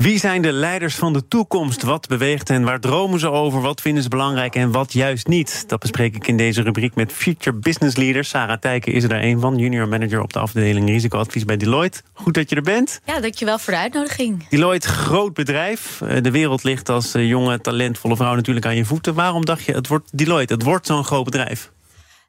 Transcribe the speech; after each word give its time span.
Wie 0.00 0.18
zijn 0.18 0.42
de 0.42 0.52
leiders 0.52 0.94
van 0.94 1.12
de 1.12 1.28
toekomst? 1.28 1.82
Wat 1.82 2.06
beweegt 2.06 2.48
hen? 2.48 2.64
Waar 2.64 2.80
dromen 2.80 3.20
ze 3.20 3.30
over? 3.30 3.60
Wat 3.60 3.80
vinden 3.80 4.02
ze 4.02 4.08
belangrijk 4.08 4.54
en 4.54 4.72
wat 4.72 4.92
juist 4.92 5.26
niet? 5.26 5.64
Dat 5.66 5.80
bespreek 5.80 6.14
ik 6.14 6.26
in 6.26 6.36
deze 6.36 6.62
rubriek 6.62 6.94
met 6.94 7.12
Future 7.12 7.56
Business 7.56 7.96
Leaders. 7.96 8.28
Sarah 8.28 8.58
Tijken 8.58 8.92
is 8.92 9.02
er 9.02 9.08
daar 9.08 9.22
een 9.22 9.40
van, 9.40 9.56
junior 9.56 9.88
manager 9.88 10.22
op 10.22 10.32
de 10.32 10.38
afdeling 10.38 10.88
risicoadvies 10.88 11.44
bij 11.44 11.56
Deloitte. 11.56 12.02
Goed 12.12 12.34
dat 12.34 12.50
je 12.50 12.56
er 12.56 12.62
bent. 12.62 13.00
Ja, 13.04 13.20
dankjewel 13.20 13.58
voor 13.58 13.72
de 13.72 13.78
uitnodiging. 13.78 14.48
Deloitte, 14.48 14.88
groot 14.88 15.34
bedrijf. 15.34 16.00
Eh, 16.00 16.22
de 16.22 16.30
wereld 16.30 16.62
ligt 16.62 16.88
als 16.88 17.14
eh, 17.14 17.28
jonge, 17.28 17.60
talentvolle 17.60 18.16
vrouw 18.16 18.34
natuurlijk 18.34 18.66
aan 18.66 18.76
je 18.76 18.84
voeten. 18.84 19.14
Waarom 19.14 19.44
dacht 19.44 19.64
je, 19.64 19.72
het 19.72 19.86
wordt 19.86 20.18
Deloitte, 20.18 20.54
het 20.54 20.62
wordt 20.62 20.86
zo'n 20.86 21.04
groot 21.04 21.24
bedrijf? 21.24 21.70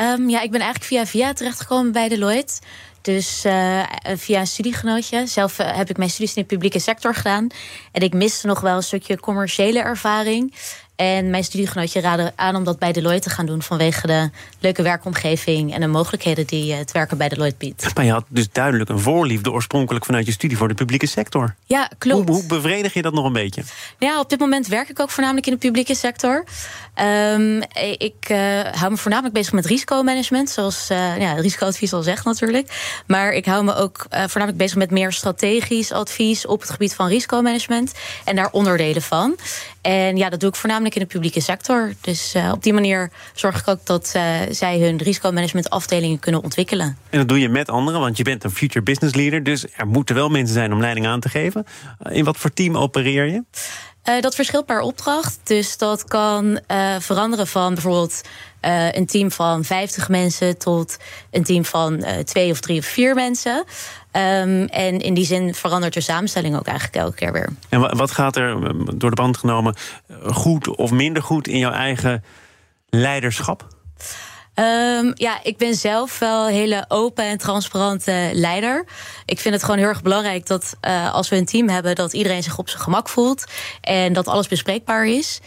Um, 0.00 0.28
ja, 0.28 0.40
ik 0.42 0.50
ben 0.50 0.60
eigenlijk 0.60 0.90
via 0.90 1.06
via 1.06 1.32
terechtgekomen 1.32 1.92
bij 1.92 2.08
Deloitte. 2.08 2.60
Dus 3.02 3.44
uh, 3.44 3.82
via 4.16 4.40
een 4.40 4.46
studiegenootje. 4.46 5.26
Zelf 5.26 5.58
uh, 5.58 5.76
heb 5.76 5.90
ik 5.90 5.96
mijn 5.96 6.10
studies 6.10 6.34
in 6.34 6.42
de 6.42 6.48
publieke 6.48 6.78
sector 6.78 7.14
gedaan. 7.14 7.46
En 7.92 8.02
ik 8.02 8.14
miste 8.14 8.46
nog 8.46 8.60
wel 8.60 8.76
een 8.76 8.82
stukje 8.82 9.20
commerciële 9.20 9.80
ervaring. 9.80 10.54
En 11.02 11.30
mijn 11.30 11.44
studiegenootje 11.44 12.00
raadde 12.00 12.32
aan 12.36 12.56
om 12.56 12.64
dat 12.64 12.78
bij 12.78 12.92
Deloitte 12.92 13.28
te 13.28 13.34
gaan 13.34 13.46
doen... 13.46 13.62
vanwege 13.62 14.06
de 14.06 14.30
leuke 14.60 14.82
werkomgeving 14.82 15.74
en 15.74 15.80
de 15.80 15.86
mogelijkheden 15.86 16.46
die 16.46 16.72
het 16.72 16.92
werken 16.92 17.18
bij 17.18 17.28
Deloitte 17.28 17.56
biedt. 17.58 17.94
Maar 17.94 18.04
je 18.04 18.10
had 18.10 18.24
dus 18.28 18.48
duidelijk 18.52 18.90
een 18.90 18.98
voorliefde 18.98 19.52
oorspronkelijk 19.52 20.04
vanuit 20.04 20.26
je 20.26 20.32
studie 20.32 20.56
voor 20.56 20.68
de 20.68 20.74
publieke 20.74 21.06
sector. 21.06 21.54
Ja, 21.64 21.90
klopt. 21.98 22.28
Hoe, 22.28 22.36
hoe 22.36 22.46
bevredig 22.46 22.94
je 22.94 23.02
dat 23.02 23.12
nog 23.12 23.24
een 23.24 23.32
beetje? 23.32 23.62
Ja, 23.98 24.20
op 24.20 24.30
dit 24.30 24.38
moment 24.38 24.66
werk 24.66 24.88
ik 24.88 25.00
ook 25.00 25.10
voornamelijk 25.10 25.46
in 25.46 25.52
de 25.52 25.58
publieke 25.58 25.94
sector. 25.94 26.44
Um, 27.02 27.62
ik 27.98 28.28
uh, 28.28 28.60
hou 28.72 28.90
me 28.90 28.96
voornamelijk 28.96 29.34
bezig 29.34 29.52
met 29.52 29.66
risicomanagement, 29.66 30.50
zoals 30.50 30.90
uh, 30.90 31.18
ja, 31.18 31.32
risicoadvies 31.32 31.92
al 31.92 32.02
zegt 32.02 32.24
natuurlijk. 32.24 33.02
Maar 33.06 33.32
ik 33.32 33.46
hou 33.46 33.64
me 33.64 33.74
ook 33.74 33.96
uh, 33.98 34.18
voornamelijk 34.18 34.56
bezig 34.56 34.76
met 34.76 34.90
meer 34.90 35.12
strategisch 35.12 35.92
advies 35.92 36.46
op 36.46 36.60
het 36.60 36.70
gebied 36.70 36.94
van 36.94 37.06
risicomanagement 37.06 37.92
en 38.24 38.36
daar 38.36 38.50
onderdelen 38.50 39.02
van. 39.02 39.36
En 39.82 40.16
ja, 40.16 40.28
dat 40.28 40.40
doe 40.40 40.48
ik 40.48 40.56
voornamelijk 40.56 40.94
in 40.94 41.00
de 41.00 41.06
publieke 41.06 41.40
sector. 41.40 41.92
Dus 42.00 42.34
uh, 42.34 42.50
op 42.54 42.62
die 42.62 42.72
manier 42.72 43.10
zorg 43.34 43.60
ik 43.60 43.68
ook 43.68 43.86
dat 43.86 44.12
uh, 44.16 44.40
zij 44.50 44.78
hun 44.78 44.96
risicomanagement 44.96 45.70
afdelingen 45.70 46.18
kunnen 46.18 46.42
ontwikkelen. 46.42 46.96
En 47.10 47.18
dat 47.18 47.28
doe 47.28 47.40
je 47.40 47.48
met 47.48 47.68
anderen, 47.68 48.00
want 48.00 48.16
je 48.16 48.22
bent 48.22 48.44
een 48.44 48.50
future 48.50 48.84
business 48.84 49.14
leader. 49.14 49.42
Dus 49.42 49.66
er 49.76 49.86
moeten 49.86 50.14
wel 50.14 50.28
mensen 50.28 50.54
zijn 50.54 50.72
om 50.72 50.80
leiding 50.80 51.06
aan 51.06 51.20
te 51.20 51.28
geven. 51.28 51.66
In 52.08 52.24
wat 52.24 52.36
voor 52.36 52.52
team 52.52 52.76
opereer 52.76 53.26
je? 53.26 53.44
Uh, 54.08 54.20
dat 54.20 54.34
verschilt 54.34 54.66
per 54.66 54.80
opdracht. 54.80 55.40
Dus 55.42 55.78
dat 55.78 56.04
kan 56.04 56.60
uh, 56.70 56.96
veranderen 56.98 57.46
van 57.46 57.74
bijvoorbeeld 57.74 58.20
uh, 58.62 58.92
een 58.92 59.06
team 59.06 59.30
van 59.30 59.64
50 59.64 60.08
mensen 60.08 60.58
tot 60.58 60.96
een 61.30 61.44
team 61.44 61.64
van 61.64 62.04
twee 62.24 62.50
of 62.50 62.60
drie 62.60 62.78
of 62.78 62.84
vier 62.84 63.14
mensen. 63.14 63.56
Um, 63.56 64.64
en 64.66 64.98
in 64.98 65.14
die 65.14 65.24
zin 65.24 65.54
verandert 65.54 65.94
de 65.94 66.00
samenstelling 66.00 66.56
ook 66.56 66.66
eigenlijk 66.66 66.96
elke 66.96 67.16
keer 67.16 67.32
weer. 67.32 67.48
En 67.68 67.96
wat 67.96 68.10
gaat 68.10 68.36
er 68.36 68.60
door 68.98 69.10
de 69.10 69.16
band 69.16 69.36
genomen 69.36 69.74
goed 70.24 70.68
of 70.68 70.90
minder 70.90 71.22
goed 71.22 71.48
in 71.48 71.58
jouw 71.58 71.72
eigen 71.72 72.24
leiderschap? 72.88 73.66
Um, 74.54 75.12
ja, 75.14 75.40
ik 75.42 75.56
ben 75.56 75.74
zelf 75.74 76.18
wel 76.18 76.46
een 76.46 76.52
hele 76.52 76.84
open 76.88 77.24
en 77.24 77.38
transparante 77.38 78.30
leider. 78.32 78.84
Ik 79.24 79.40
vind 79.40 79.54
het 79.54 79.62
gewoon 79.62 79.78
heel 79.78 79.88
erg 79.88 80.02
belangrijk 80.02 80.46
dat 80.46 80.76
uh, 80.82 81.12
als 81.14 81.28
we 81.28 81.36
een 81.36 81.44
team 81.44 81.68
hebben, 81.68 81.94
dat 81.94 82.12
iedereen 82.12 82.42
zich 82.42 82.58
op 82.58 82.68
zijn 82.68 82.82
gemak 82.82 83.08
voelt 83.08 83.44
en 83.80 84.12
dat 84.12 84.28
alles 84.28 84.48
bespreekbaar 84.48 85.06
is. 85.06 85.40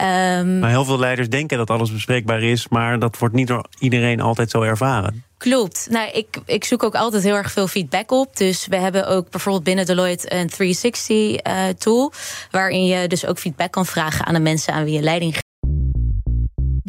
Um, 0.00 0.58
maar 0.58 0.70
heel 0.70 0.84
veel 0.84 0.98
leiders 0.98 1.28
denken 1.28 1.58
dat 1.58 1.70
alles 1.70 1.92
bespreekbaar 1.92 2.42
is, 2.42 2.68
maar 2.68 2.98
dat 2.98 3.18
wordt 3.18 3.34
niet 3.34 3.46
door 3.46 3.64
iedereen 3.78 4.20
altijd 4.20 4.50
zo 4.50 4.62
ervaren. 4.62 5.24
Klopt. 5.38 5.86
Nou, 5.90 6.10
ik, 6.10 6.38
ik 6.46 6.64
zoek 6.64 6.82
ook 6.82 6.94
altijd 6.94 7.22
heel 7.22 7.34
erg 7.34 7.52
veel 7.52 7.68
feedback 7.68 8.10
op. 8.10 8.36
Dus 8.36 8.66
we 8.66 8.76
hebben 8.76 9.06
ook 9.08 9.30
bijvoorbeeld 9.30 9.64
binnen 9.64 9.86
Deloitte 9.86 10.34
een 10.34 10.48
360 10.48 11.46
uh, 11.46 11.68
tool. 11.78 12.12
Waarin 12.50 12.86
je 12.86 13.08
dus 13.08 13.26
ook 13.26 13.38
feedback 13.38 13.70
kan 13.70 13.86
vragen 13.86 14.26
aan 14.26 14.34
de 14.34 14.40
mensen 14.40 14.72
aan 14.72 14.84
wie 14.84 14.94
je 14.94 15.02
leiding 15.02 15.32
geeft. 15.32 15.49